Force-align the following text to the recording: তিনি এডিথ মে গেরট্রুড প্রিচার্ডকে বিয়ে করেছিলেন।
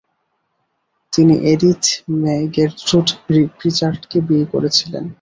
তিনি 1.13 1.33
এডিথ 1.51 1.83
মে 2.19 2.35
গেরট্রুড 2.55 3.07
প্রিচার্ডকে 3.59 4.17
বিয়ে 4.27 4.45
করেছিলেন। 4.53 5.03